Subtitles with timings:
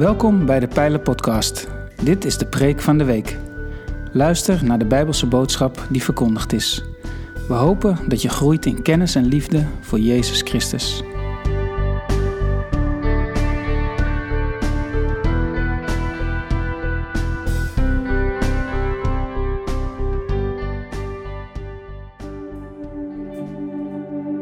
[0.00, 1.68] Welkom bij de Pijlen Podcast.
[2.02, 3.36] Dit is de preek van de week.
[4.12, 6.84] Luister naar de Bijbelse boodschap die verkondigd is.
[7.48, 11.02] We hopen dat je groeit in kennis en liefde voor Jezus Christus.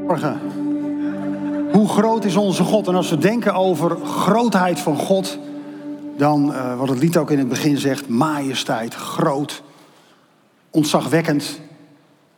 [0.06, 0.40] Morgen.
[1.72, 2.88] Hoe groot is onze God?
[2.88, 5.38] En als we denken over grootheid van God,
[6.18, 9.62] dan, eh, wat het lied ook in het begin zegt, majesteit, groot,
[10.70, 11.60] ontzagwekkend,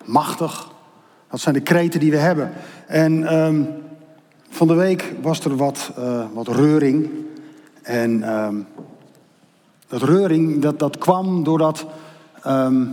[0.04, 0.70] machtig.
[1.30, 2.52] Dat zijn de kreten die we hebben.
[2.86, 3.62] En ehm,
[4.48, 7.10] van de week was er wat, eh, wat reuring.
[7.82, 8.56] En ehm,
[9.88, 11.86] dat reuring, dat, dat kwam doordat...
[12.42, 12.84] ehm,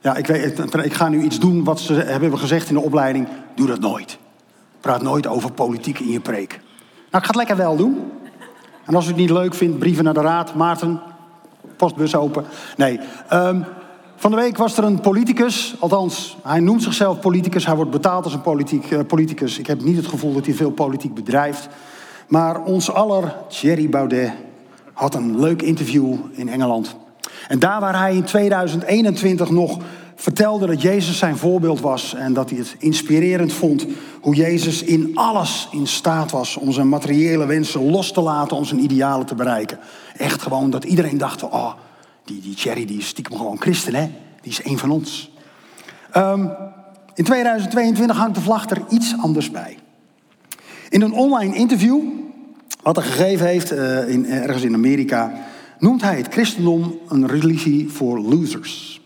[0.00, 3.28] ja, ik, weet, ik ga nu iets doen wat ze hebben gezegd in de opleiding.
[3.54, 4.18] Doe dat nooit.
[4.80, 6.50] Praat nooit over politiek in je preek.
[7.10, 8.12] Nou, ik ga het lekker wel doen.
[8.86, 10.54] En als u het niet leuk vindt, brieven naar de raad.
[10.54, 11.00] Maarten,
[11.76, 12.44] postbus open.
[12.76, 13.00] Nee.
[13.28, 13.62] ehm,
[14.16, 15.74] van de week was er een politicus.
[15.78, 17.66] Althans, hij noemt zichzelf politicus.
[17.66, 19.58] Hij wordt betaald als een politiek, eh, politicus.
[19.58, 21.68] Ik heb niet het gevoel dat hij veel politiek bedrijft.
[22.28, 24.32] Maar ons aller, Thierry Baudet,
[24.92, 26.96] had een leuk interview in Engeland.
[27.48, 29.78] En daar waar hij in 2021 nog
[30.16, 33.86] vertelde dat Jezus zijn voorbeeld was en dat hij het inspirerend vond
[34.20, 38.64] hoe Jezus in alles in staat was om zijn materiële wensen los te laten om
[38.64, 39.78] zijn idealen te bereiken.
[40.16, 41.72] Echt gewoon dat iedereen dacht, oh,
[42.24, 45.30] die, die Thierry die is stiekem gewoon christen hè, die is één van ons.
[46.10, 46.48] Ehm,
[47.14, 49.78] in 2022 hangt de vlag er iets anders bij.
[50.88, 52.00] In een online interview,
[52.82, 55.32] wat hij gegeven heeft eh, in, ergens in Amerika,
[55.78, 59.00] noemt hij het christendom een religie voor losers.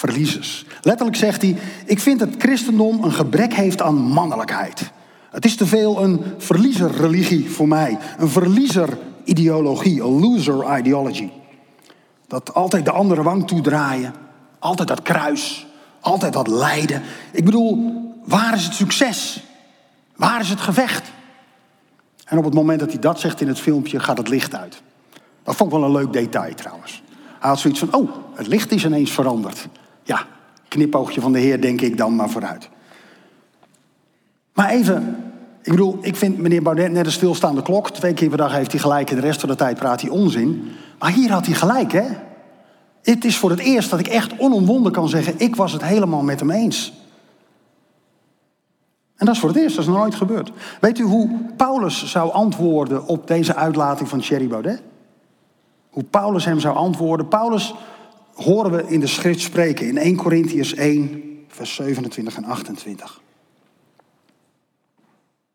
[0.00, 0.64] Verliezers.
[0.82, 4.90] Letterlijk zegt hij: Ik vind dat christendom een gebrek heeft aan mannelijkheid.
[5.30, 7.98] Het is te veel een verliezerreligie voor mij.
[8.18, 11.30] Een verliezerideologie, een loser ideology.
[12.26, 14.14] Dat altijd de andere wang toedraaien.
[14.58, 15.66] Altijd dat kruis.
[16.00, 17.02] Altijd dat lijden.
[17.32, 17.92] Ik bedoel,
[18.24, 19.42] waar is het succes?
[20.16, 21.10] Waar is het gevecht?
[22.24, 24.82] En op het moment dat hij dat zegt in het filmpje, gaat het licht uit.
[25.42, 27.02] Dat vond ik wel een leuk detail trouwens.
[27.40, 29.68] Hij had zoiets van, oh, het licht is ineens veranderd.
[30.10, 30.26] Ja,
[30.68, 32.68] knipoogje van de Heer denk ik dan maar vooruit.
[34.52, 35.16] Maar even,
[35.62, 37.90] ik bedoel, ik vind meneer Baudet net een stilstaande klok.
[37.90, 40.10] Twee keer per dag heeft hij gelijk en de rest van de tijd praat hij
[40.10, 40.70] onzin.
[40.98, 42.06] Maar hier had hij gelijk, hè?
[43.02, 46.22] Het is voor het eerst dat ik echt onomwonden kan zeggen, ik was het helemaal
[46.22, 46.92] met hem eens.
[49.16, 50.52] En dat is voor het eerst, dat is nog nooit gebeurd.
[50.80, 54.82] Weet u hoe Paulus zou antwoorden op deze uitlating van Thierry Baudet?
[55.90, 57.28] Hoe Paulus hem zou antwoorden.
[57.28, 57.74] Paulus
[58.42, 63.20] horen we in de schrift spreken in 1 Corinthians 1, vers 27 en 28.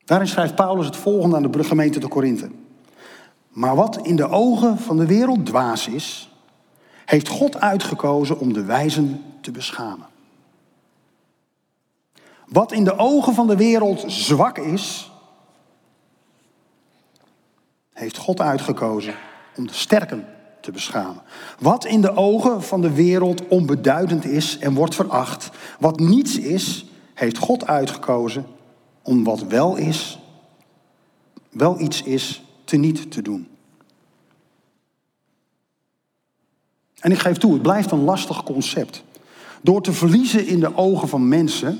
[0.05, 2.49] Daarin schrijft Paulus het volgende aan de gemeente de Korinthe.
[3.49, 6.29] Maar wat in de ogen van de wereld dwaas is,
[7.05, 10.07] heeft God uitgekozen om de wijzen te beschamen.
[12.47, 15.11] Wat in de ogen van de wereld zwak is,
[17.93, 19.15] heeft God uitgekozen
[19.55, 20.34] om de sterken
[20.65, 21.21] te beschamen.
[21.59, 25.49] Wat in de ogen van de wereld onbeduidend is en wordt veracht,
[25.79, 28.45] wat niets is, heeft God uitgekozen
[29.01, 30.19] om wat wel is,
[31.49, 33.47] wel iets is, teniet te doen.
[36.99, 39.03] En ik geef toe, het blijft een lastig concept.
[39.61, 41.79] Door te verliezen in de ogen van mensen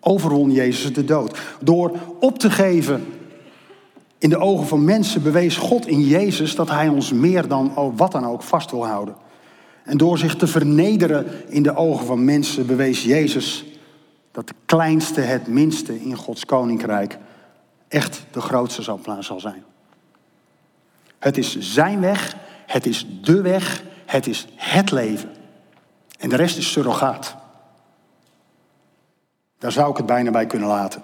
[0.00, 1.38] overwon Jezus de dood.
[1.60, 3.06] Door op te geven
[4.20, 8.12] in de ogen van mensen bewees God in Jezus dat Hij ons meer dan wat
[8.12, 9.14] dan ook vast wil houden.
[9.84, 13.64] En door zich te vernederen in de ogen van mensen bewees Jezus
[14.30, 17.18] dat de kleinste het minste in Gods koninkrijk
[17.88, 19.64] echt de grootste zal zijn.
[21.18, 25.30] Het is zijn weg, het is de weg, het is het leven.
[26.18, 27.36] En de rest is surrogaat.
[29.58, 31.02] Daar zou ik het bijna bij kunnen laten.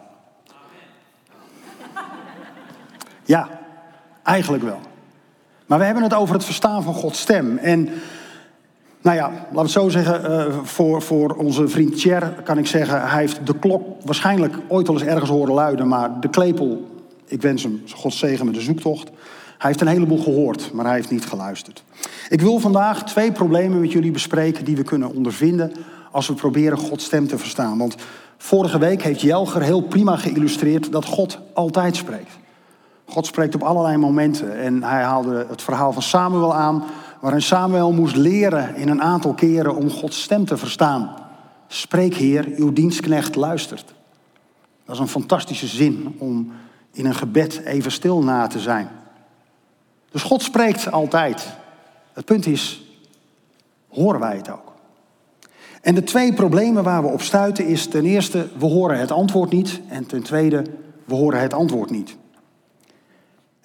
[3.27, 3.49] Ja,
[4.23, 4.81] eigenlijk wel.
[5.67, 7.59] Maar we hebben het over het verstaan van Gods stem.
[7.59, 7.89] En
[9.03, 12.67] nou ja, laten we het zo zeggen, uh, voor, voor onze vriend Cher kan ik
[12.67, 16.87] zeggen, hij heeft de klok waarschijnlijk ooit al eens ergens horen luiden, maar de klepel,
[17.27, 19.09] ik wens hem Gods zegen met de zoektocht.
[19.59, 21.85] Hij heeft een heleboel gehoord, maar hij heeft niet geluisterd.
[22.29, 25.73] Ik wil vandaag twee problemen met jullie bespreken die we kunnen ondervinden
[26.11, 27.79] als we proberen Gods stem te verstaan.
[27.79, 27.97] Want
[28.37, 32.33] vorige week heeft Jelger heel prima geïllustreerd dat God altijd spreekt.
[33.07, 34.59] God spreekt op allerlei momenten.
[34.59, 36.85] En hij haalde het verhaal van Samuel aan,
[37.21, 41.15] waarin Samuel moest leren in een aantal keren om Gods stem te verstaan.
[41.67, 43.95] Spreek Heer, uw dienstknecht luistert.
[44.85, 46.53] Dat is een fantastische zin om
[46.93, 48.89] in een gebed even stil na te zijn.
[50.11, 51.49] Dus God spreekt altijd.
[52.13, 52.83] Het punt is,
[53.89, 54.73] horen wij het ook?
[55.81, 59.51] En de twee problemen waar we op stuiten is ten eerste, we horen het antwoord
[59.51, 59.81] niet.
[59.89, 60.65] En ten tweede,
[61.05, 62.17] we horen het antwoord niet.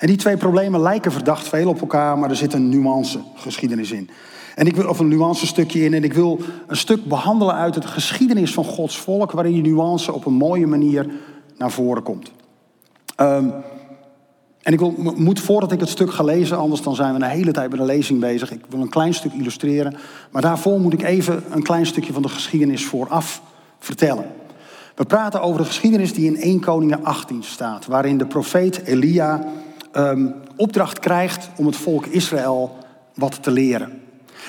[0.02, 3.92] En die twee problemen lijken verdacht veel op elkaar, maar er zit een nuance geschiedenis
[3.92, 4.10] in.
[4.56, 5.94] En ik wil, of een nuance stukje in.
[5.94, 10.14] En ik wil een stuk behandelen uit het geschiedenis van Gods volk, waarin die nuance
[10.14, 11.10] op een mooie manier
[11.58, 12.32] naar voren komt.
[13.16, 13.50] Ehm,
[14.62, 17.30] en ik wil, moet voordat ik het stuk ga lezen, anders dan zijn we een
[17.30, 18.52] hele tijd bij de lezing bezig.
[18.52, 19.96] Ik wil een klein stuk illustreren.
[20.32, 23.42] Maar daarvoor moet ik even een klein stukje van de geschiedenis vooraf
[23.80, 24.26] vertellen.
[24.96, 27.86] We praten over de geschiedenis die in 1 Koningen 18 staat.
[27.86, 29.46] Waarin de profeet Elia
[29.92, 32.78] ehm, opdracht krijgt om het volk Israël
[33.16, 34.02] wat te leren.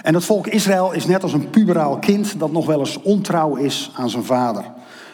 [0.02, 3.56] En het volk Israël is net als een puberaal kind dat nog wel eens ontrouw
[3.56, 4.64] is aan zijn vader.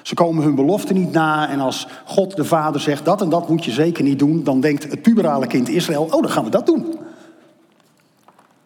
[0.03, 3.49] Ze komen hun belofte niet na en als God de vader zegt dat en dat
[3.49, 6.51] moet je zeker niet doen, dan denkt het puberale kind Israël, oh dan gaan we
[6.51, 6.97] dat doen.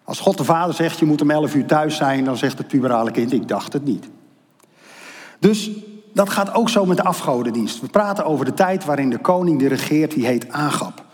[0.04, 2.68] Als God de vader zegt je moet om 11 uur thuis zijn, dan zegt het
[2.68, 4.08] puberale kind ik dacht het niet.
[5.38, 5.70] Dus
[6.14, 7.80] dat gaat ook zo met de afgodendienst.
[7.80, 11.04] We praten over de tijd waarin de koning die regeert, die heet Agab.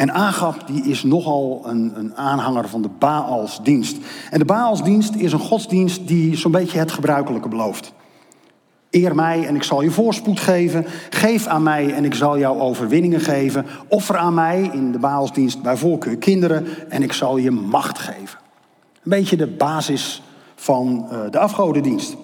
[0.00, 3.96] En Agab die is nogal een, een aanhanger van de Baalsdienst.
[4.30, 7.92] En de Baalsdienst is een godsdienst die zo'n beetje het gebruikelijke belooft.
[8.90, 10.86] Eer mij en ik zal je voorspoed geven.
[11.10, 13.66] Geef aan mij en ik zal jou overwinningen geven.
[13.88, 18.38] Offer aan mij in de Baalsdienst bij voorkeur kinderen en ik zal je macht geven.
[18.94, 20.22] Een beetje de basis
[20.54, 22.16] van uh, de afgodendienst.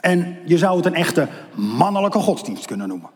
[0.00, 3.10] En je zou het een echte mannelijke godsdienst kunnen noemen.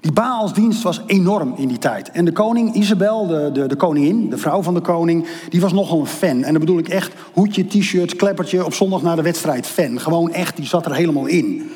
[0.00, 2.10] Die Baalsdienst was enorm in die tijd.
[2.10, 5.72] En de koning Isabel, de, de, de koningin, de vrouw van de koning, die was
[5.72, 6.42] nogal een fan.
[6.42, 10.00] En dan bedoel ik echt hoedje, t-shirt, kleppertje op zondag naar de wedstrijd fan.
[10.00, 11.70] Gewoon echt, die zat er helemaal in.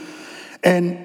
[0.60, 0.96] En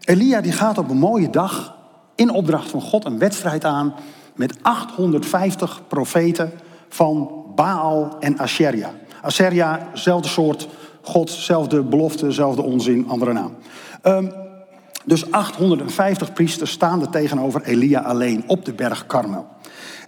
[0.00, 1.76] Elia die gaat op een mooie dag
[2.14, 3.94] in opdracht van God een wedstrijd aan
[4.34, 6.52] met 850 profeten
[6.88, 8.90] van Baal en Asheria.
[9.22, 10.68] Asheria, zelfde soort
[11.02, 13.54] God, zelfde belofte, zelfde onzin, andere naam.
[14.02, 14.41] Um,
[15.04, 19.46] dus 850 priesters staan er tegenover Elia alleen op de berg Karmel.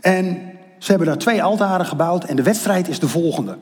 [0.00, 3.58] En ze hebben daar twee altaren gebouwd en de wedstrijd is de volgende.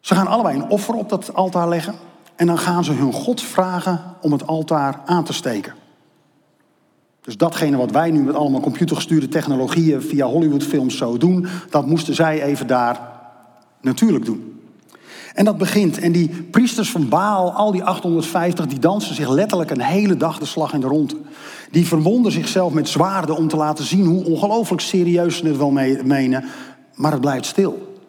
[0.00, 1.94] Ze gaan allebei een offer op dat altaar leggen.
[2.36, 5.74] En dan gaan ze hun God vragen om het altaar aan te steken.
[7.20, 12.14] Dus datgene wat wij nu met allemaal computergestuurde technologieën via Hollywoodfilms zo doen, dat moesten
[12.14, 13.00] zij even daar
[13.80, 14.53] natuurlijk doen.
[15.34, 15.98] En dat begint.
[15.98, 20.38] En die priesters van Baal, al die 850, die dansen zich letterlijk een hele dag
[20.38, 21.14] de slag in de rond.
[21.70, 25.70] Die verwonden zichzelf met zwaarden om te laten zien hoe ongelooflijk serieus ze het wel
[26.04, 26.44] menen.
[26.94, 28.02] Maar het blijft stil.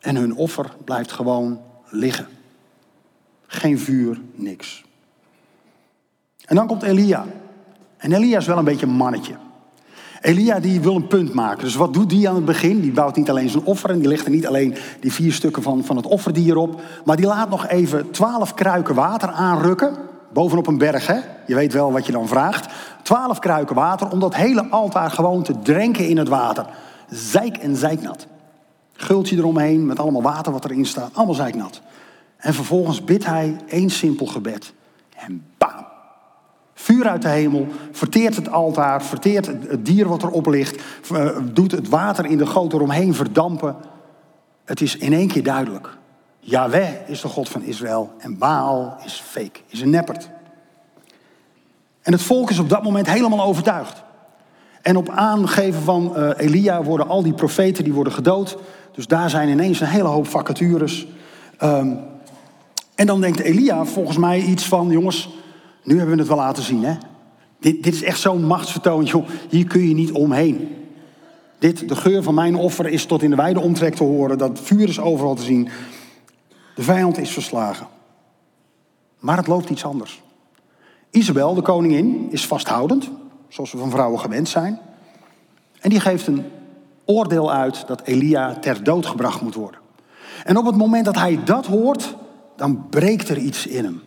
[0.00, 2.26] En hun offer blijft gewoon liggen.
[3.46, 4.84] Geen vuur, niks.
[6.44, 7.26] En dan komt Elia.
[7.96, 9.34] En Elia is wel een beetje een mannetje.
[10.20, 11.64] Elia die wil een punt maken.
[11.64, 12.80] Dus wat doet die aan het begin?
[12.80, 15.62] Die bouwt niet alleen zijn offer en die legt er niet alleen die vier stukken
[15.62, 16.80] van, van het offerdier op.
[17.04, 19.96] Maar die laat nog even twaalf kruiken water aanrukken.
[20.32, 21.18] Bovenop een berg, hè?
[21.46, 22.72] Je weet wel wat je dan vraagt.
[23.02, 26.66] Twaalf kruiken water om dat hele altaar gewoon te drenken in het water.
[27.10, 28.26] Zijk en zijknat.
[28.92, 31.10] Gultje eromheen met allemaal water wat erin staat.
[31.14, 31.80] Allemaal zijknat.
[32.36, 34.72] En vervolgens bidt hij één simpel gebed.
[35.16, 35.79] En bam!
[36.82, 40.82] Vuur uit de hemel, verteert het altaar, verteert het dier wat erop ligt,
[41.12, 43.76] eh, doet het water in de goot eromheen verdampen.
[44.64, 45.96] Het is in één keer duidelijk.
[46.38, 50.30] Yahweh is de God van Israël en Baal is fake, is een neppert.
[52.02, 54.02] En het volk is op dat moment helemaal overtuigd.
[54.82, 58.56] En op aangeven van uh, Elia worden al die profeten die worden gedood.
[58.92, 61.06] Dus daar zijn ineens een hele hoop vacatures.
[61.62, 61.98] Um,
[62.94, 65.39] en dan denkt Elia volgens mij iets van, jongens,
[65.82, 66.84] nu hebben we het wel laten zien.
[66.84, 66.94] Hè?
[67.58, 69.28] Dit, dit is echt zo'n machtsvertoon, joh.
[69.48, 70.68] Hier kun je niet omheen.
[71.58, 74.38] Dit, de geur van mijn offer is tot in de wijde omtrek te horen.
[74.38, 75.68] Dat vuur is overal te zien.
[76.74, 77.86] De vijand is verslagen.
[79.18, 80.22] Maar het loopt iets anders.
[81.10, 83.10] Isabel, de koningin, is vasthoudend,
[83.48, 84.80] zoals we van vrouwen gewend zijn.
[85.80, 86.44] En die geeft een
[87.04, 89.80] oordeel uit dat Elia ter dood gebracht moet worden.
[90.44, 92.16] En op het moment dat hij dat hoort,
[92.56, 94.02] dan breekt er iets in hem.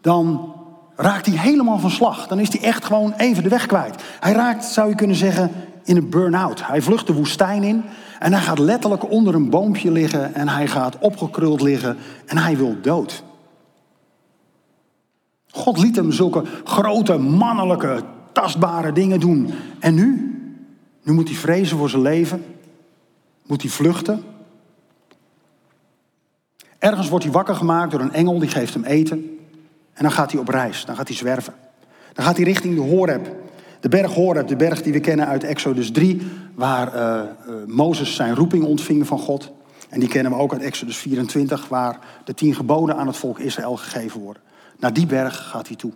[0.00, 0.54] Dan
[1.00, 2.26] raakt hij helemaal van slag.
[2.26, 4.02] Dan is hij echt gewoon even de weg kwijt.
[4.20, 5.50] Hij raakt, zou je kunnen zeggen,
[5.84, 6.66] in een burn-out.
[6.66, 7.84] Hij vlucht de woestijn in
[8.18, 12.56] en hij gaat letterlijk onder een boompje liggen en hij gaat opgekruld liggen en hij
[12.56, 13.22] wil dood.
[15.50, 18.02] God liet hem zulke grote, mannelijke,
[18.32, 19.50] tastbare dingen doen.
[19.78, 20.32] En nu?
[21.02, 22.44] Nu moet hij vrezen voor zijn leven.
[23.46, 24.24] Moet hij vluchten.
[26.78, 29.37] Ergens wordt hij wakker gemaakt door een engel, die geeft hem eten.
[29.98, 31.54] En dan gaat hij op reis, dan gaat hij zwerven.
[32.12, 33.36] Dan gaat hij richting de Horeb.
[33.80, 36.22] De berg Horeb, de berg die we kennen uit Exodus 3,
[36.54, 39.52] waar uh, uh, Mozes zijn roeping ontving van God.
[39.88, 43.38] En die kennen we ook uit Exodus 24, waar de tien geboden aan het volk
[43.38, 44.42] Israël gegeven worden.
[44.78, 45.92] Naar die berg gaat hij toe.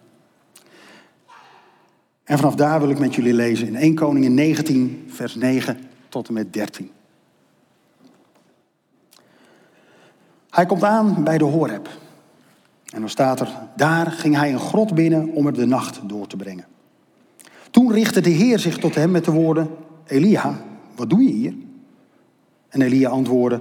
[2.24, 5.78] En vanaf daar wil ik met jullie lezen in 1 Koningin 19, vers 9
[6.08, 6.90] tot en met 13.
[10.50, 11.88] Hij komt aan bij de Horeb.
[12.92, 16.26] En dan staat er, daar ging hij een grot binnen om er de nacht door
[16.26, 16.66] te brengen.
[17.70, 19.70] Toen richtte de Heer zich tot hem met de woorden,
[20.06, 20.60] Elia,
[20.96, 21.54] wat doe je hier?
[22.68, 23.60] En Elia antwoordde,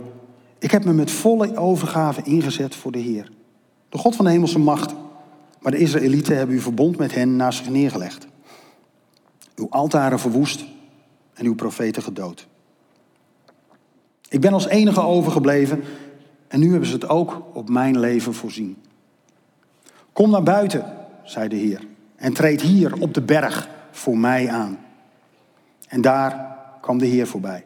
[0.60, 3.32] ik heb me met volle overgave ingezet voor de Heer,
[3.90, 4.96] de God van de hemelse macht.
[5.60, 8.28] Maar de Israëlieten hebben uw verbond met hen naast zich neergelegd.
[9.56, 10.66] Uw altaren verwoest
[11.34, 12.48] en uw profeten gedood.
[14.30, 15.84] Ik ben als enige overgebleven
[16.48, 18.78] en nu hebben ze het ook op mijn leven voorzien.
[20.22, 20.86] Kom naar buiten,
[21.24, 24.78] zei de Heer, en treed hier op de berg voor mij aan.
[25.88, 27.64] En daar kwam de Heer voorbij.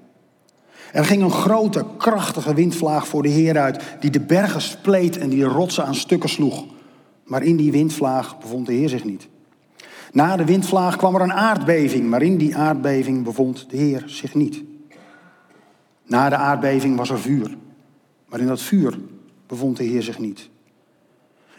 [0.92, 5.30] Er ging een grote, krachtige windvlaag voor de Heer uit, die de bergen spleet en
[5.30, 6.66] die de rotsen aan stukken sloeg.
[7.24, 9.28] Maar in die windvlaag bevond de Heer zich niet.
[10.12, 14.34] Na de windvlaag kwam er een aardbeving, maar in die aardbeving bevond de Heer zich
[14.34, 14.64] niet.
[16.06, 17.58] Na de aardbeving was er vuur,
[18.26, 19.00] maar in dat vuur
[19.48, 20.50] bevond de Heer zich niet.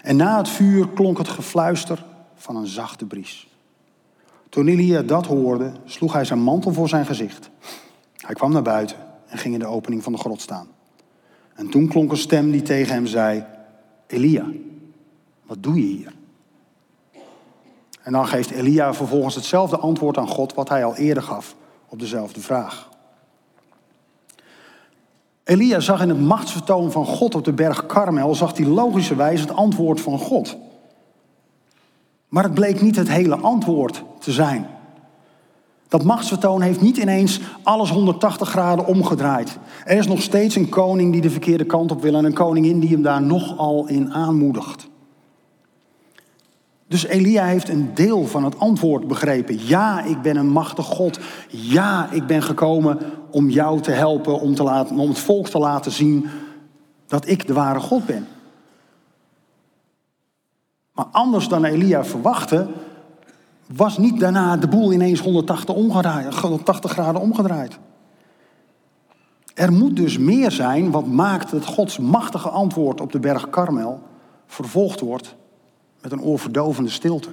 [0.07, 3.49] En na het vuur klonk het gefluister van een zachte bries.
[4.49, 7.51] Toen Elia dat hoorde, sloeg hij zijn mantel voor zijn gezicht.
[8.17, 8.97] Hij kwam naar buiten
[9.27, 10.69] en ging in de opening van de grot staan.
[11.55, 13.45] En toen klonk een stem die tegen hem zei:
[14.07, 14.47] Elia,
[15.43, 16.13] wat doe je hier?
[18.03, 21.57] En dan geeft Elia vervolgens hetzelfde antwoord aan God wat hij al eerder gaf
[21.89, 22.89] op dezelfde vraag.
[25.47, 29.55] Elia zag in het machtsvertoon van God op de berg Karmel, zag hij logischerwijs het
[29.55, 30.57] antwoord van God.
[32.29, 34.67] Maar het bleek niet het hele antwoord te zijn.
[35.89, 39.59] Dat machtsvertoon heeft niet ineens alles 180 graden omgedraaid.
[39.85, 42.81] Er is nog steeds een koning die de verkeerde kant op wil en een koningin
[42.81, 44.89] die hem daar nogal in aanmoedigt.
[46.89, 49.67] Dus Elia heeft een deel van het antwoord begrepen.
[49.67, 51.19] Ja, ik ben een machtig God.
[51.49, 52.99] Ja, ik ben gekomen
[53.31, 56.29] om jou te helpen, om, te laten, om het volk te laten zien
[57.07, 58.27] dat ik de ware God ben.
[60.93, 62.67] Maar anders dan Elia verwachtte,
[63.67, 67.79] was niet daarna de boel ineens 180, omgedraaid, 180 graden omgedraaid.
[69.55, 74.03] Er moet dus meer zijn wat maakt dat Gods machtige antwoord op de berg Karmel
[74.47, 75.35] vervolgd wordt
[76.07, 77.29] met een oorverdovende stilte.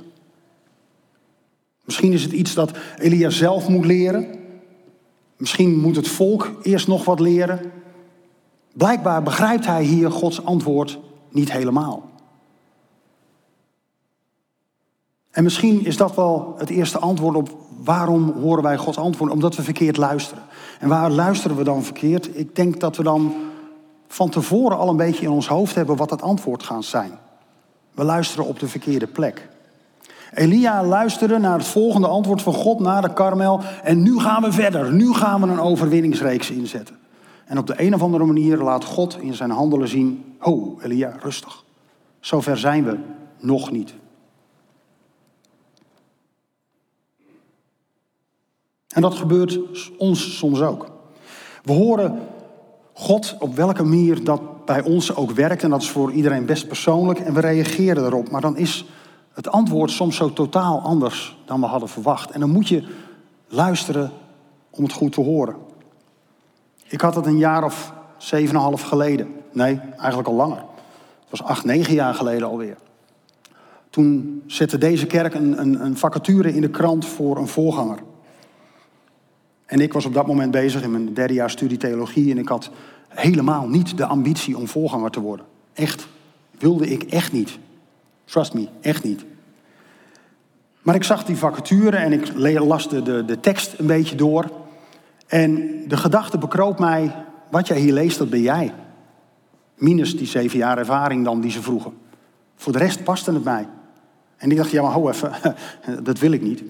[1.86, 4.27] Misschien is het iets dat Elia zelf moet leren.
[5.38, 7.72] Misschien moet het volk eerst nog wat leren.
[8.74, 11.00] Blijkbaar begrijpt hij hier Gods antwoord
[11.30, 12.10] niet helemaal.
[15.32, 19.32] En misschien is dat wel het eerste antwoord op waarom horen wij Gods antwoord?
[19.32, 20.44] Omdat we verkeerd luisteren.
[20.80, 22.38] En waar luisteren we dan verkeerd?
[22.38, 23.34] Ik denk dat we dan
[24.08, 27.22] van tevoren al een beetje in ons hoofd hebben wat het antwoord gaat zijn.
[27.93, 29.50] We luisteren op de verkeerde plek.
[30.33, 33.59] Elia luisterde naar het volgende antwoord van God na de Karmel.
[33.83, 34.93] En nu gaan we verder.
[34.93, 36.97] Nu gaan we een overwinningsreeks inzetten.
[37.45, 41.15] En op de een of andere manier laat God in zijn handelen zien: Ho, Elia,
[41.19, 41.63] rustig.
[42.19, 42.97] Zover zijn we
[43.39, 43.93] nog niet.
[48.88, 49.59] En dat gebeurt
[49.97, 50.91] ons soms ook.
[51.63, 52.19] We horen
[52.93, 55.63] God op welke manier dat bij ons ook werkt.
[55.63, 57.20] En dat is voor iedereen best persoonlijk.
[57.20, 58.29] En we reageren erop.
[58.29, 58.86] Maar dan is
[59.34, 62.32] het antwoord soms zo totaal anders dan we hadden verwacht.
[62.32, 62.84] En dan moet je
[63.48, 64.12] luisteren
[64.70, 65.55] om het goed te horen.
[66.88, 69.27] Ik had het een jaar of zeven en half geleden.
[69.51, 70.58] Nee, eigenlijk al langer.
[71.20, 72.77] Het was acht, negen jaar geleden alweer.
[73.89, 78.00] Toen zette deze kerk een, een, een vacature in de krant voor een voorganger.
[79.65, 82.48] En ik was op dat moment bezig in mijn derde jaar studie theologie en ik
[82.48, 82.70] had
[83.15, 85.46] helemaal niet de ambitie om voorganger te worden.
[85.74, 86.08] Echt,
[86.60, 87.60] wilde ik echt niet.
[88.25, 89.25] Trust me, echt niet.
[90.82, 94.51] Maar ik zag die vacature en ik las de, de, tekst een beetje door.
[95.27, 98.74] En de gedachte bekroop mij, wat jij hier leest, dat ben jij.
[99.75, 101.93] Minus die zeven jaar ervaring dan die ze vroegen.
[102.55, 103.67] Voor de rest paste het mij.
[104.38, 105.32] En ik dacht, ja maar hou even,
[106.03, 106.63] dat wil ik niet.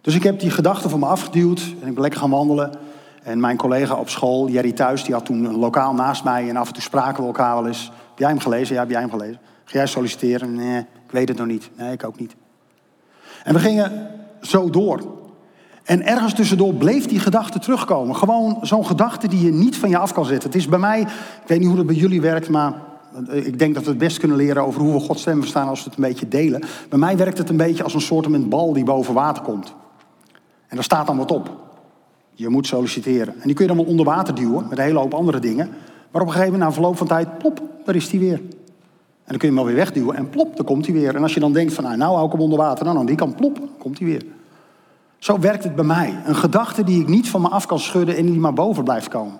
[0.00, 2.78] Dus ik heb die gedachte van me afgeduwd en ik ben lekker gaan wandelen.
[3.26, 6.66] En mijn collega op school, Jerry Thuis, die had toen lokaal naast mij en af
[6.66, 7.92] en toe spraken we elkaar wel eens.
[8.08, 8.74] Heb jij hem gelezen?
[8.74, 9.38] Ja, heb jij hem gelezen?
[9.64, 10.54] Ga jij solliciteren?
[10.54, 11.70] Nee, ik weet het nog niet.
[11.76, 12.36] Nee, ik ook niet.
[13.44, 15.00] En we gingen zo door.
[15.84, 18.16] En ergens tussendoor bleef die gedachte terugkomen.
[18.16, 20.50] Gewoon zo'n gedachte die je niet van je af kan zetten.
[20.50, 21.08] Het is bij mij, ik
[21.46, 22.72] weet niet hoe dat bij jullie werkt, maar
[23.30, 25.84] Ik denk dat we het best kunnen leren over hoe we Gods stem verstaan als
[25.84, 26.62] we het een beetje delen.
[26.88, 29.74] Bij mij werkt het een beetje als een soort bal die boven water komt.
[30.68, 31.65] En daar staat dan wat op.
[32.38, 33.34] Je moet solliciteren.
[33.34, 35.68] En die kun je dan wel onder water duwen met een hele hoop andere dingen.
[36.10, 38.38] Maar op een gegeven moment, na verloop van tijd, plop, daar is hij weer.
[38.38, 41.14] En dan kun je hem wel weer wegduwen en plop, dan komt hij weer.
[41.14, 43.06] En als je dan denkt van, nou, nou hou ik hem onder water, dan aan
[43.06, 44.22] die kant, plop, dan komt hij weer.
[45.18, 46.20] Zo werkt het bij mij.
[46.24, 49.08] Een gedachte die ik niet van me af kan schudden en die maar boven blijft
[49.08, 49.38] komen.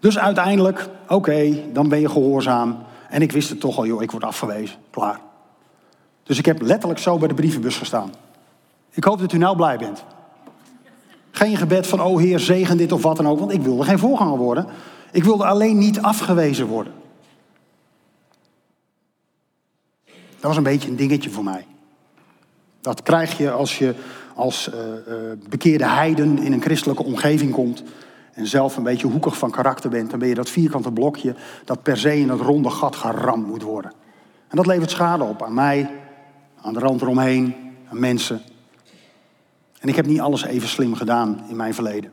[0.00, 2.76] Dus uiteindelijk, oké, dan ben je gehoorzaam.
[3.08, 4.76] En ik wist het toch al, joh, ik word afgewezen.
[4.90, 5.20] Klaar.
[6.22, 8.10] Dus ik heb letterlijk zo bij de brievenbus gestaan.
[8.90, 10.04] Ik hoop dat u nou blij bent.
[11.34, 13.98] Geen gebed van, oh Heer, zegen dit of wat dan ook, want ik wilde geen
[13.98, 14.66] voorganger worden.
[15.12, 16.92] Ik wilde alleen niet afgewezen worden.
[20.04, 21.66] Dat was een beetje een dingetje voor mij.
[22.80, 23.94] Dat krijg je als je
[24.34, 27.82] als uh, uh, bekeerde heiden in een christelijke omgeving komt
[28.32, 31.82] en zelf een beetje hoekig van karakter bent, dan ben je dat vierkante blokje dat
[31.82, 33.92] per se in dat ronde gat geramd moet worden.
[34.48, 35.90] En dat levert schade op aan mij,
[36.60, 37.54] aan de rand eromheen,
[37.88, 38.42] aan mensen.
[39.84, 42.12] En ik heb niet alles even slim gedaan in mijn verleden.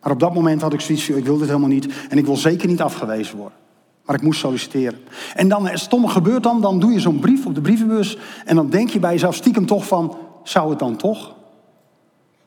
[0.00, 2.24] Maar op dat moment had ik zoiets van, ik wil dit helemaal niet en ik
[2.24, 3.58] wil zeker niet afgewezen worden.
[4.04, 4.98] Maar ik moest solliciteren.
[5.34, 8.56] En dan, het stomme gebeurt dan, dan doe je zo'n brief op de brievenbus en
[8.56, 11.34] dan denk je bij jezelf stiekem toch van, zou het dan toch?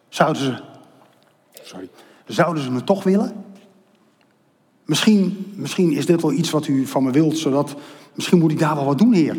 [0.09, 0.61] Zouden ze,
[1.63, 1.89] sorry,
[2.25, 3.45] zouden ze me toch willen?
[4.85, 7.75] Misschien, misschien is dit wel iets wat u van me wilt, zodat,
[8.13, 9.37] misschien moet ik daar wel wat doen, heer.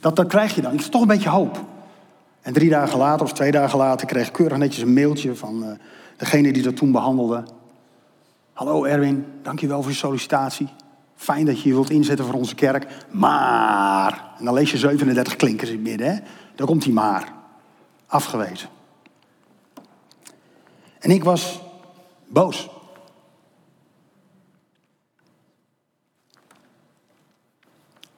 [0.00, 0.70] Dat, dat krijg je dan.
[0.70, 1.64] Het is toch een beetje hoop.
[2.46, 5.62] En drie dagen later of twee dagen later kreeg ik keurig netjes een mailtje van
[5.62, 5.70] uh,
[6.16, 7.44] degene die dat toen behandelde.
[8.52, 10.68] Hallo Erwin, dankjewel voor je sollicitatie.
[11.16, 12.86] Fijn dat je je wilt inzetten voor onze kerk.
[13.10, 16.18] Maar, en dan lees je 37 klinkers in midden, hè?
[16.54, 17.32] Daar komt hij maar.
[18.06, 18.68] Afgewezen.
[20.98, 21.60] En ik was
[22.26, 22.68] boos.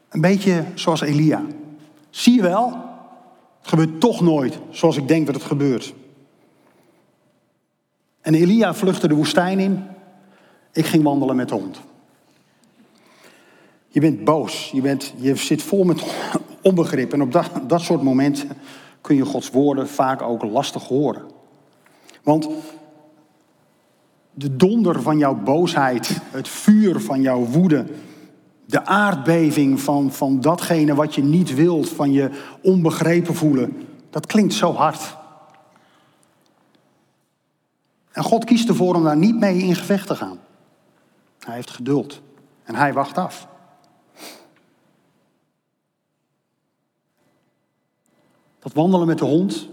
[0.08, 1.42] Een beetje zoals Elia.
[2.11, 2.88] Zie je wel,
[3.70, 5.94] het gebeurt toch nooit zoals ik denk dat het gebeurt.
[8.20, 9.85] En Elia vluchtte de woestijn in.
[10.72, 11.81] Ik ging wandelen met de hond.
[13.88, 16.02] Je bent boos, je, bent, je zit vol met
[16.62, 17.12] onbegrip.
[17.12, 18.48] En op dat, dat soort momenten
[19.00, 21.22] kun je Gods woorden vaak ook lastig horen.
[22.22, 22.48] Want
[24.35, 27.87] de donder van jouw boosheid, het vuur van jouw woede,
[28.68, 32.31] de aardbeving van, van datgene wat je niet wilt, van je
[32.62, 35.16] onbegrepen voelen, dat klinkt zo hard.
[38.12, 40.38] En God kiest ervoor om daar niet mee in gevecht te gaan.
[41.38, 42.20] Hij heeft geduld
[42.64, 43.48] en hij wacht af.
[48.59, 49.68] Dat wandelen met de hond,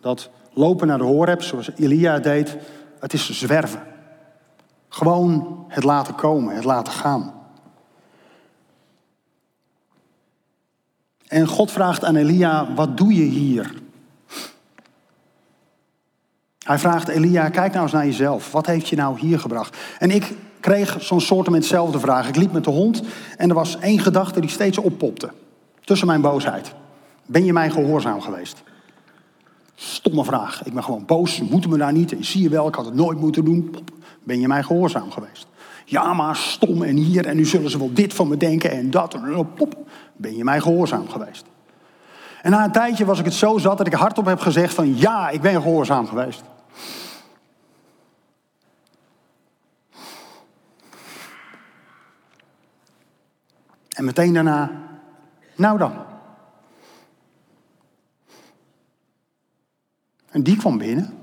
[0.00, 2.56] dat lopen naar de horeb, zoals Elia deed,
[3.00, 3.82] het is zwerven.
[4.88, 7.35] Gewoon het laten komen, het laten gaan.
[11.28, 13.74] En God vraagt aan Elia, wat doe je hier?
[16.58, 18.52] Hij vraagt Elia, kijk nou eens naar jezelf.
[18.52, 19.76] Wat heeft je nou hier gebracht?
[19.98, 22.28] En ik kreeg zo'n soort met hetzelfde vraag.
[22.28, 23.02] Ik liep met de hond
[23.36, 25.30] en er was één gedachte die steeds oppopte.
[25.84, 26.74] Tussen mijn boosheid.
[27.26, 28.62] Ben je mij gehoorzaam geweest?
[29.74, 30.64] Stomme vraag.
[30.64, 31.40] Ik ben gewoon boos.
[31.40, 32.12] Moeten me daar niet.
[32.12, 33.76] En zie je wel, ik had het nooit moeten doen.
[34.22, 35.46] Ben je mij gehoorzaam geweest?
[35.88, 37.26] Ja, maar stom en hier.
[37.26, 39.14] En nu zullen ze wel dit van me denken en dat.
[39.14, 39.88] En pop.
[40.16, 41.44] Ben je mij gehoorzaam geweest?
[42.42, 44.96] En na een tijdje was ik het zo zat dat ik hardop heb gezegd van
[44.96, 46.42] ja, ik ben gehoorzaam geweest.
[53.88, 54.70] En meteen daarna,
[55.54, 55.92] nou dan.
[60.30, 61.18] En die kwam binnen.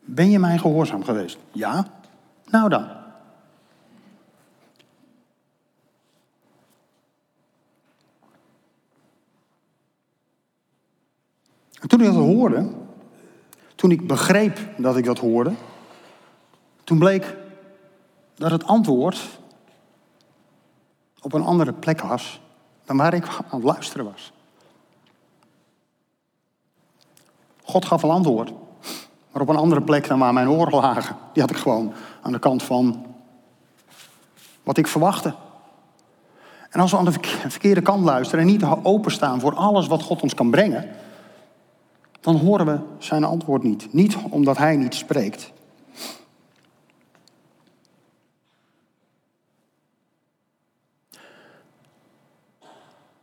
[0.00, 1.38] Ben je mij gehoorzaam geweest?
[1.52, 1.86] Ja.
[2.50, 3.01] Nou dan.
[11.82, 12.70] En toen ik dat hoorde,
[13.74, 15.52] toen ik begreep dat ik dat hoorde,
[16.84, 17.36] toen bleek
[18.34, 19.38] dat het antwoord
[21.20, 22.40] op een andere plek was
[22.84, 24.32] dan waar ik aan het luisteren was.
[27.62, 28.52] God gaf een antwoord,
[29.30, 31.16] maar op een andere plek dan waar mijn oren lagen.
[31.32, 31.92] Die had ik gewoon
[32.22, 33.06] aan de kant van
[34.62, 35.34] wat ik verwachtte.
[36.70, 37.18] En als we aan de
[37.48, 40.90] verkeerde kant luisteren en niet openstaan voor alles wat God ons kan brengen,
[42.22, 43.92] dan horen we zijn antwoord niet.
[43.92, 45.52] Niet omdat hij niet spreekt.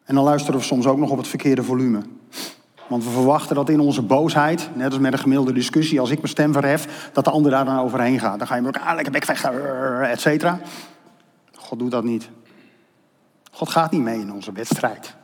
[0.04, 2.02] En dan luisteren we soms ook nog op het verkeerde volume.
[2.88, 6.18] Want we verwachten dat in onze boosheid, net als met een gemiddelde discussie, als ik
[6.18, 8.38] mijn stem verhef, dat de ander daar dan overheen gaat.
[8.38, 10.60] Dan ga je met elkaar ah, lekker bekvechten, et cetera.
[11.56, 12.30] God doet dat niet.
[13.52, 15.18] God gaat niet mee in onze wedstrijd.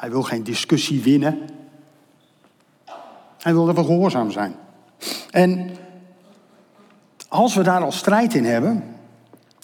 [0.00, 1.38] Hij wil geen discussie winnen.
[3.38, 4.54] Hij wil dat we gehoorzaam zijn.
[5.30, 5.70] En
[7.28, 8.84] als we daar al strijd in hebben,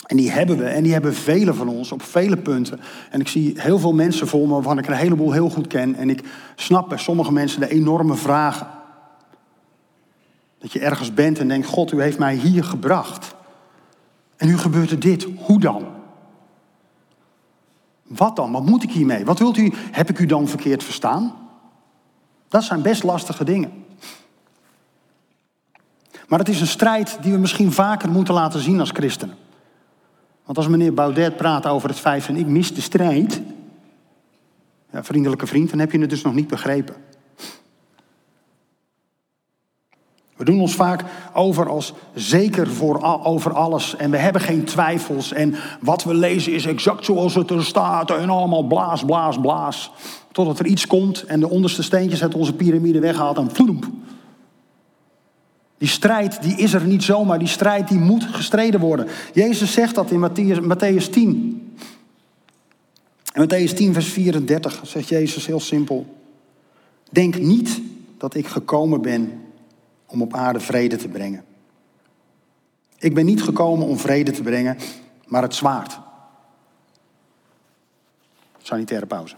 [0.07, 2.81] en die hebben we, en die hebben velen van ons op vele punten.
[3.11, 5.95] En ik zie heel veel mensen voor me waarvan ik een heleboel heel goed ken.
[5.95, 6.23] En ik
[6.55, 8.67] snap bij sommige mensen de enorme vragen.
[10.59, 13.35] Dat je ergens bent en denkt, God, u heeft mij hier gebracht.
[14.37, 15.27] En nu gebeurt er dit.
[15.37, 15.96] Hoe dan?
[18.07, 18.53] Wat dan?
[18.53, 19.25] Wat moet ik hiermee?
[19.25, 19.73] Wat wilt u?
[19.91, 21.35] Heb ik u dan verkeerd verstaan?
[22.49, 23.85] Dat zijn best lastige dingen.
[26.29, 29.37] Maar het is een strijd die we misschien vaker moeten laten zien als christenen.
[30.45, 33.43] Want als meneer Baudet praat over het feit van ik mis de strijd,
[34.93, 36.95] ja, vriendelijke vriend, dan heb je het dus nog niet begrepen.
[40.37, 45.33] We doen ons vaak over als zeker voor over alles en we hebben geen twijfels
[45.33, 49.91] en wat we lezen is exact zoals het er staat en allemaal blaas, blaas, blaas.
[50.33, 53.87] Totdat er iets komt en de onderste steentjes uit onze piramide weghaalt en vloemp.
[55.79, 59.07] Die strijd die is er niet zomaar, die strijd die moet gestreden worden.
[59.33, 61.73] Jezus zegt dat in Matthäus, Matthäus 10.
[63.33, 66.07] In Matthäus 10 vers 34 zegt Jezus heel simpel.
[67.11, 67.81] Denk niet
[68.19, 69.46] dat ik gekomen ben
[70.07, 71.45] om op aarde vrede te brengen.
[72.99, 74.77] Ik ben niet gekomen om vrede te brengen,
[75.27, 75.99] maar het zwaard.
[78.59, 79.37] Sanitaire pauze.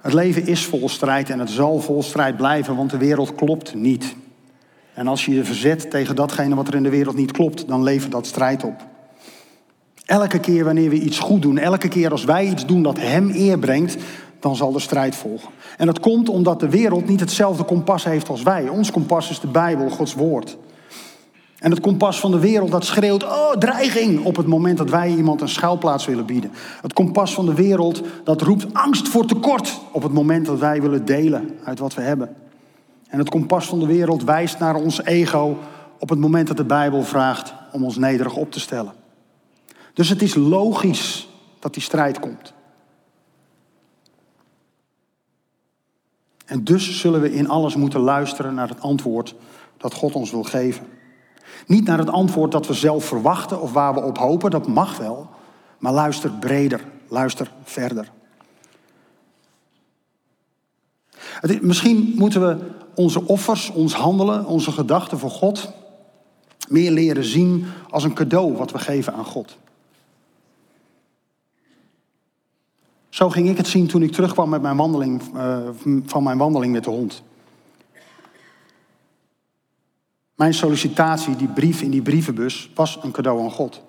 [0.00, 3.74] Het leven is vol strijd en het zal vol strijd blijven, want de wereld klopt
[3.74, 4.16] niet.
[4.94, 7.82] En als je je verzet tegen datgene wat er in de wereld niet klopt, dan
[7.82, 8.90] levert dat strijd op.
[10.12, 13.30] Elke keer wanneer we iets goed doen, elke keer als wij iets doen dat Hem
[13.34, 13.96] eer brengt,
[14.40, 15.48] dan zal de strijd volgen.
[15.76, 18.68] En dat komt omdat de wereld niet hetzelfde kompas heeft als wij.
[18.68, 20.56] Ons kompas is de Bijbel, Gods Woord.
[21.58, 25.08] En het kompas van de wereld dat schreeuwt, oh dreiging, op het moment dat wij
[25.10, 26.50] iemand een schuilplaats willen bieden.
[26.82, 30.82] Het kompas van de wereld dat roept angst voor tekort op het moment dat wij
[30.82, 32.34] willen delen uit wat we hebben.
[33.08, 35.58] En het kompas van de wereld wijst naar ons ego
[35.98, 39.01] op het moment dat de Bijbel vraagt om ons nederig op te stellen.
[39.92, 41.28] Dus het is logisch
[41.58, 42.52] dat die strijd komt.
[46.44, 49.34] En dus zullen we in alles moeten luisteren naar het antwoord
[49.76, 50.86] dat God ons wil geven.
[51.66, 54.98] Niet naar het antwoord dat we zelf verwachten of waar we op hopen, dat mag
[54.98, 55.30] wel.
[55.78, 58.10] Maar luister breder, luister verder.
[61.60, 65.72] Misschien moeten we onze offers, ons handelen, onze gedachten voor God
[66.68, 69.56] meer leren zien als een cadeau wat we geven aan God.
[73.12, 75.58] Zo ging ik het zien toen ik terugkwam met mijn wandeling, uh,
[76.06, 77.22] van mijn wandeling met de hond.
[80.34, 83.82] Mijn sollicitatie, die brief in die brievenbus, was een cadeau aan God.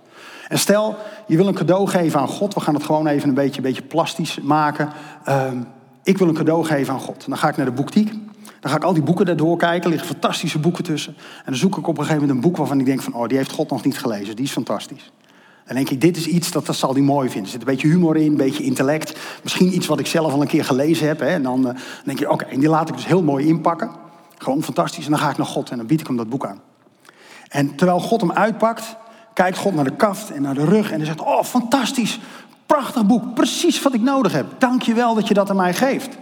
[0.48, 0.96] En stel,
[1.28, 2.54] je wil een cadeau geven aan God.
[2.54, 4.90] We gaan het gewoon even een beetje, beetje plastisch maken.
[5.28, 5.52] Uh,
[6.04, 7.26] ik wil een cadeau geven aan God.
[7.28, 8.12] Dan ga ik naar de boektiek.
[8.60, 9.84] Dan ga ik al die boeken daardoor kijken.
[9.84, 11.16] Er liggen fantastische boeken tussen.
[11.18, 13.14] En dan zoek ik op een gegeven moment een boek waarvan ik denk van...
[13.14, 14.36] oh, die heeft God nog niet gelezen.
[14.36, 15.12] Die is fantastisch.
[15.66, 17.46] Dan denk ik, dit is iets dat, dat zal hij mooi vinden.
[17.46, 19.20] Er zit een beetje humor in, een beetje intellect.
[19.44, 21.20] Misschien iets wat ik zelf al een keer gelezen heb.
[21.20, 21.28] Hè.
[21.28, 21.74] En dan uh,
[22.06, 23.92] denk je, oké, en die laat ik dus heel mooi inpakken.
[24.38, 25.06] Gewoon fantastisch.
[25.06, 26.60] En dan ga ik naar God en dan bied ik hem dat boek aan.
[27.50, 28.96] En terwijl God hem uitpakt,
[29.34, 30.92] kijkt God naar de kaft en naar de rug.
[30.92, 32.20] En hij zegt, oh, fantastisch.
[32.66, 33.34] Prachtig boek.
[33.34, 34.46] Precies wat ik nodig heb.
[34.58, 36.18] Dank je wel dat je dat aan mij geeft.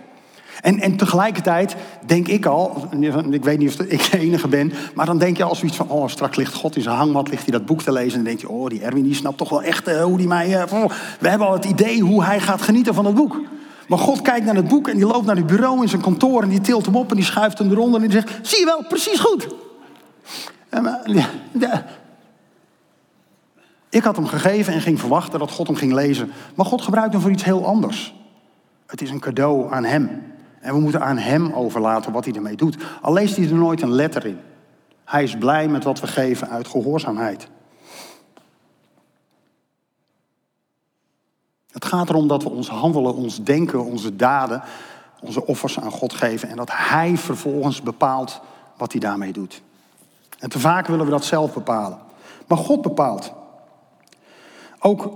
[0.61, 2.87] En, en tegelijkertijd denk ik al,
[3.29, 5.89] ik weet niet of ik de enige ben, maar dan denk je al zoiets van,
[5.89, 8.23] oh straks ligt God in zijn hangmat, ligt hij dat boek te lezen en dan
[8.23, 10.91] denk je, oh die Erwin die snapt toch wel echt uh, hoe die mij, oh,
[11.19, 13.41] we hebben al het idee hoe hij gaat genieten van het boek.
[13.87, 16.43] Maar God kijkt naar het boek en die loopt naar het bureau in zijn kantoor
[16.43, 18.65] en die tilt hem op en die schuift hem eronder en die zegt, zie je
[18.65, 19.47] wel, precies goed.
[23.89, 26.31] Ik had hem gegeven en ging verwachten dat God hem ging lezen.
[26.55, 28.15] Maar God gebruikt hem voor iets heel anders.
[28.85, 30.23] Het is een cadeau aan hem.
[30.61, 32.77] En we moeten aan hem overlaten wat hij ermee doet.
[33.01, 34.39] Al leest hij er nooit een letter in.
[35.05, 37.47] Hij is blij met wat we geven uit gehoorzaamheid.
[41.71, 44.61] Het gaat erom dat we ons handelen, ons denken, onze daden,
[45.21, 46.49] onze offers aan God geven.
[46.49, 48.41] En dat Hij vervolgens bepaalt
[48.77, 49.61] wat hij daarmee doet.
[50.39, 51.99] En te vaak willen we dat zelf bepalen.
[52.47, 53.33] Maar God bepaalt.
[54.79, 55.11] Ook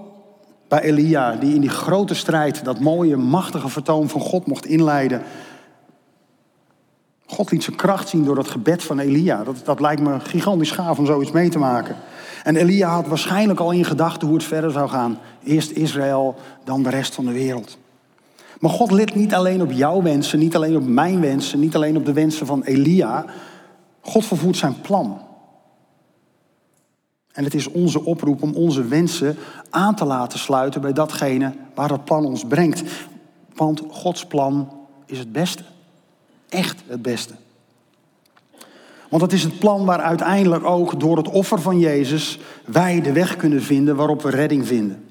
[0.68, 5.22] bij Elia, die in die grote strijd dat mooie, machtige vertoon van God mocht inleiden.
[7.26, 9.44] God liet zijn kracht zien door dat gebed van Elia.
[9.44, 11.96] Dat, dat lijkt me gigantisch gaaf om zoiets mee te maken.
[12.44, 15.18] En Elia had waarschijnlijk al in gedachten hoe het verder zou gaan.
[15.44, 17.78] Eerst Israël, dan de rest van de wereld.
[18.60, 21.98] Maar God let niet alleen op jouw wensen, niet alleen op mijn wensen, niet alleen
[21.98, 23.26] op de wensen van Elia.
[24.02, 25.22] God vervoert zijn plan.
[27.36, 29.38] En het is onze oproep om onze wensen
[29.70, 32.84] aan te laten sluiten bij datgene waar dat plan ons brengt.
[33.54, 34.72] Want Gods plan
[35.06, 35.64] is het beste.
[36.50, 37.34] Echt het beste.
[39.10, 43.12] Want het is het plan waar uiteindelijk ook door het offer van Jezus wij de
[43.12, 45.06] weg kunnen vinden waarop we redding vinden.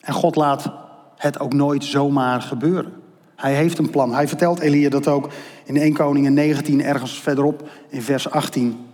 [0.00, 0.72] En God laat
[1.16, 2.92] het ook nooit zomaar gebeuren.
[3.36, 4.14] Hij heeft een plan.
[4.14, 5.28] Hij vertelt Elia dat ook
[5.64, 8.86] in 1 Koningen 19, ergens verderop in vers 18.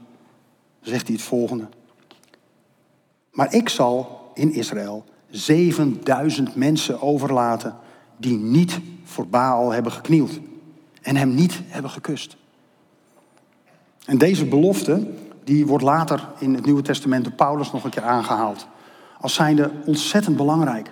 [0.83, 1.69] Zegt hij het volgende.
[3.31, 7.77] Maar ik zal in Israël 7000 mensen overlaten
[8.17, 10.39] die niet voor Baal hebben geknield
[11.03, 12.37] en hem niet hebben gekust.
[14.05, 15.07] En deze belofte,
[15.45, 18.67] die wordt later in het Nieuwe Testament door Paulus nog een keer aangehaald.
[19.21, 20.91] Als zijnde ontzettend belangrijk.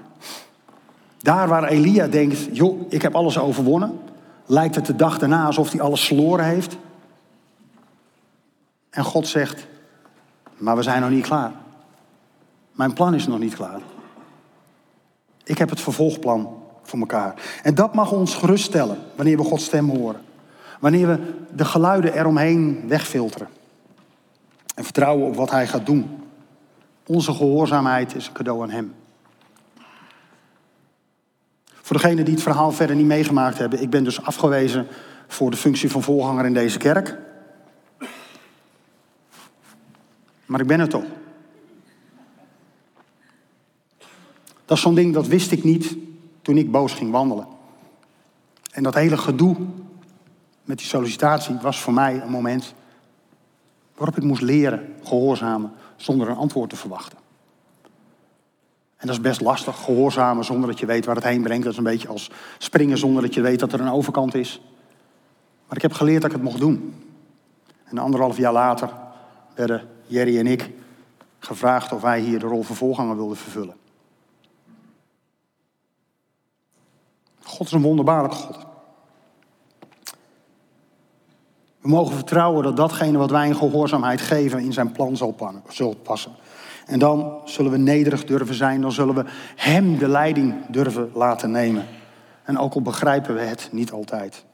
[1.19, 4.01] Daar waar Elia denkt, joh, ik heb alles overwonnen,
[4.47, 6.77] lijkt het de dag daarna alsof hij alles verloren heeft.
[8.91, 9.67] En God zegt,
[10.61, 11.53] maar we zijn nog niet klaar.
[12.73, 13.81] Mijn plan is nog niet klaar.
[15.45, 17.35] Ik heb het vervolgplan voor elkaar.
[17.63, 20.21] En dat mag ons geruststellen wanneer we Gods stem horen.
[20.81, 21.19] Wanneer we
[21.55, 23.49] de geluiden eromheen wegfilteren.
[24.75, 26.25] En vertrouwen op wat Hij gaat doen.
[27.07, 28.95] Onze gehoorzaamheid is een cadeau aan Hem.
[31.65, 34.87] Voor degenen die het verhaal verder niet meegemaakt hebben, ik ben dus afgewezen
[35.27, 37.19] voor de functie van voorganger in deze kerk.
[40.51, 41.05] Maar ik ben het toch.
[44.65, 45.97] Dat is zo'n ding, dat wist ik niet
[46.43, 47.47] toen ik boos ging wandelen.
[48.71, 49.57] En dat hele gedoe
[50.65, 52.75] met die sollicitatie was voor mij een moment
[53.97, 57.19] waarop ik moest leren gehoorzamen zonder een antwoord te verwachten.
[58.97, 61.65] En dat is best lastig, gehoorzamen zonder dat je weet waar het heen brengt.
[61.65, 64.61] Dat is een beetje als springen zonder dat je weet dat er een overkant is.
[65.67, 66.95] Maar ik heb geleerd dat ik het mocht doen.
[67.85, 68.91] En anderhalf jaar later
[69.55, 70.71] werden Jerry en ik
[71.39, 73.75] gevraagd of wij hier de rol van voorganger wilden vervullen.
[77.43, 78.59] God is een wonderbaarlijke God.
[81.81, 85.17] We mogen vertrouwen dat datgene wat wij in gehoorzaamheid geven in zijn plan
[85.69, 86.33] zal passen.
[86.87, 89.25] En dan zullen we nederig durven zijn, dan zullen we
[89.57, 91.87] Hem de leiding durven laten nemen.
[92.45, 94.45] En ook al begrijpen we het niet altijd.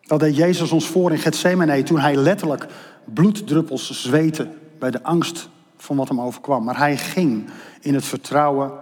[0.00, 2.66] Dat deed Jezus ons voor in Gethsemane toen hij letterlijk
[3.14, 6.64] bloeddruppels zweette bij de angst van wat hem overkwam.
[6.64, 8.72] Maar hij ging in het vertrouwen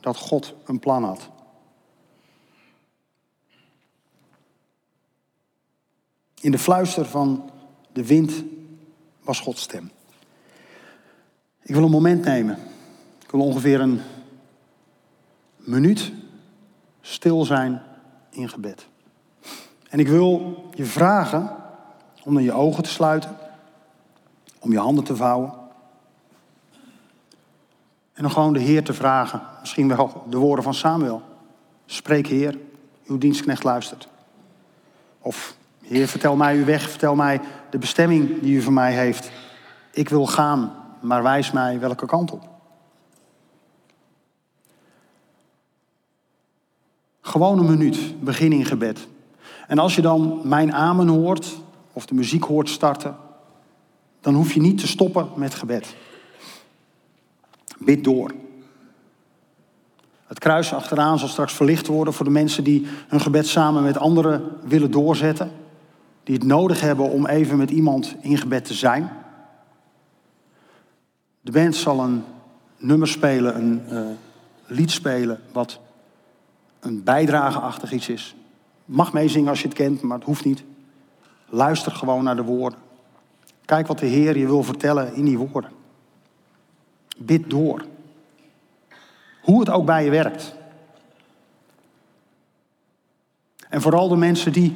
[0.00, 1.30] dat God een plan had.
[6.40, 7.50] In de fluister van
[7.92, 8.44] de wind
[9.20, 9.90] was Gods stem.
[11.62, 12.58] Ik wil een moment nemen.
[13.24, 14.00] Ik wil ongeveer een
[15.56, 16.12] minuut
[17.00, 17.82] stil zijn
[18.30, 18.86] in gebed.
[19.88, 21.56] En ik wil je vragen
[22.24, 23.36] om dan je ogen te sluiten,
[24.62, 25.52] om je handen te vouwen.
[28.12, 31.22] En dan gewoon de Heer te vragen, misschien wel de woorden van Samuel.
[31.86, 32.58] Spreek Heer,
[33.06, 34.08] uw dienstknecht luistert.
[35.18, 39.30] Of Heer, vertel mij uw weg, vertel mij de bestemming die u voor mij heeft.
[39.90, 42.48] Ik wil gaan, maar wijs mij welke kant op.
[47.20, 49.08] Gewoon een minuut, begin in gebed.
[49.66, 51.56] En als je dan mijn amen hoort,
[51.92, 53.16] of de muziek hoort starten,
[54.22, 55.96] dan hoef je niet te stoppen met gebed.
[57.78, 58.30] Bid door.
[60.26, 63.98] Het kruis achteraan zal straks verlicht worden voor de mensen die hun gebed samen met
[63.98, 65.52] anderen willen doorzetten.
[66.24, 69.10] Die het nodig hebben om even met iemand in gebed te zijn.
[71.40, 72.24] De band zal een
[72.76, 74.00] nummer spelen, een uh,
[74.66, 75.80] lied spelen, wat
[76.80, 78.34] een bijdrageachtig iets is.
[78.84, 80.62] Mag meezingen als je het kent, maar het hoeft niet.
[81.48, 82.78] Luister gewoon naar de woorden.
[83.64, 85.70] Kijk wat de Heer je wil vertellen in die woorden.
[87.18, 87.84] Bid door.
[89.42, 90.54] Hoe het ook bij je werkt.
[93.68, 94.74] En vooral de mensen die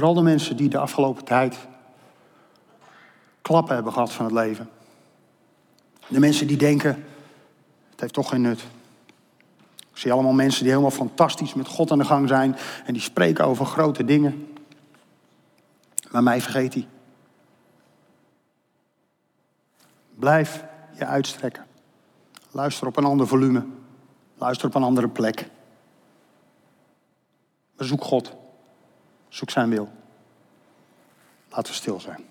[0.00, 1.58] Vooral de mensen die de afgelopen tijd
[3.42, 4.70] klappen hebben gehad van het leven.
[6.06, 7.04] De mensen die denken,
[7.90, 8.64] het heeft toch geen nut.
[9.90, 13.02] Ik zie allemaal mensen die helemaal fantastisch met God aan de gang zijn en die
[13.02, 14.54] spreken over grote dingen.
[16.10, 16.88] Maar mij vergeet hij.
[20.14, 20.64] Blijf
[20.98, 21.66] je uitstrekken.
[22.50, 23.66] Luister op een ander volume.
[24.34, 25.48] Luister op een andere plek.
[27.76, 28.32] Bezoek God.
[29.28, 29.88] Zoek zijn wil.
[31.48, 32.29] Laten we stil zijn.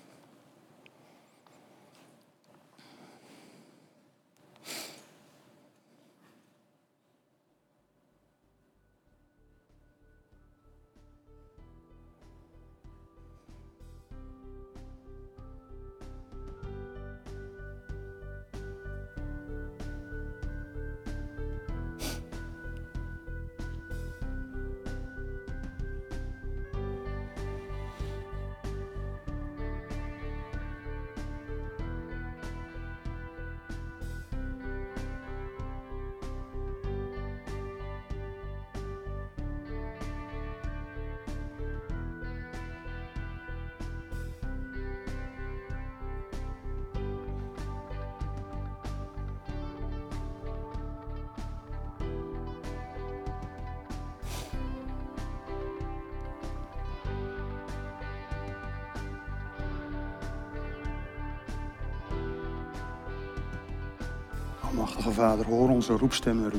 [64.70, 66.52] Almachtige Vader, hoor onze roepstem naar.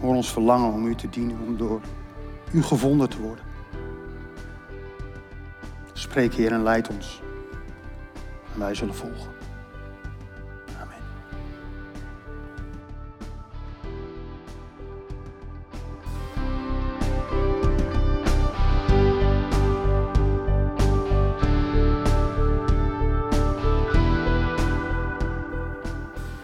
[0.00, 1.80] Hoor ons verlangen om u te dienen, om door
[2.52, 3.44] u gevonden te worden.
[5.92, 7.22] Spreek, Heer, en leid ons.
[8.52, 9.41] En wij zullen volgen.